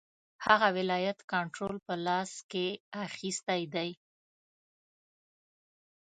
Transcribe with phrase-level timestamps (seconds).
[0.45, 2.67] هغه ولایت کنټرول په خپل لاس کې
[3.05, 3.89] اخیستی دی.